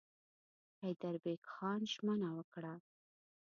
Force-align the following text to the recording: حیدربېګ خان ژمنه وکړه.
حیدربېګ 0.81 1.41
خان 1.53 1.79
ژمنه 1.93 2.29
وکړه. 2.33 2.73